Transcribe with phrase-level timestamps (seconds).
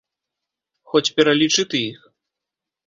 [0.93, 1.99] Хоць пералічы ты іх.